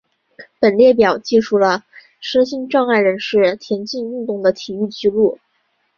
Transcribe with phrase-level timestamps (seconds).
[0.59, 1.85] 本列表记述了
[2.19, 5.37] 身心障碍人士田径运动的体育纪录。